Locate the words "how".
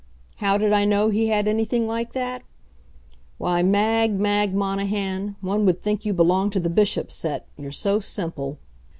0.37-0.57